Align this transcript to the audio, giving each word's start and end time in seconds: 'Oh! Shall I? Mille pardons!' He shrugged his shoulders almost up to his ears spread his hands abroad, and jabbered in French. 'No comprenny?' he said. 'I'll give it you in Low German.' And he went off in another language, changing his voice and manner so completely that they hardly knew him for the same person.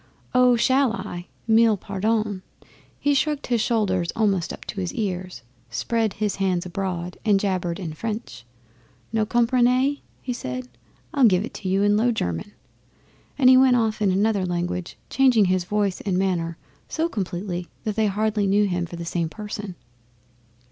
'Oh! 0.33 0.55
Shall 0.55 0.93
I? 0.93 1.27
Mille 1.47 1.77
pardons!' 1.77 2.41
He 2.99 3.13
shrugged 3.13 3.45
his 3.45 3.61
shoulders 3.61 4.11
almost 4.15 4.51
up 4.51 4.65
to 4.65 4.81
his 4.81 4.95
ears 4.95 5.43
spread 5.69 6.13
his 6.13 6.37
hands 6.37 6.65
abroad, 6.65 7.19
and 7.23 7.39
jabbered 7.39 7.79
in 7.79 7.93
French. 7.93 8.43
'No 9.13 9.27
comprenny?' 9.27 10.01
he 10.19 10.33
said. 10.33 10.67
'I'll 11.13 11.25
give 11.25 11.45
it 11.45 11.63
you 11.63 11.83
in 11.83 11.97
Low 11.97 12.11
German.' 12.11 12.53
And 13.37 13.47
he 13.47 13.57
went 13.57 13.75
off 13.75 14.01
in 14.01 14.09
another 14.11 14.43
language, 14.43 14.97
changing 15.11 15.45
his 15.45 15.65
voice 15.65 16.01
and 16.01 16.17
manner 16.17 16.57
so 16.89 17.07
completely 17.07 17.67
that 17.83 17.95
they 17.95 18.07
hardly 18.07 18.47
knew 18.47 18.65
him 18.65 18.87
for 18.87 18.95
the 18.95 19.05
same 19.05 19.29
person. 19.29 19.75